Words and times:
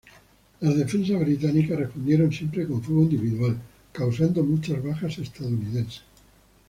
Las 0.61 0.75
defensas 0.75 1.19
británicas 1.19 1.77
respondieron 1.77 2.31
siempre 2.31 2.65
con 2.67 2.81
fuego 2.81 3.03
individual, 3.03 3.61
causando 3.91 4.43
muchas 4.43 4.83
bajas 4.83 5.19
estadounidenses. 5.19 6.01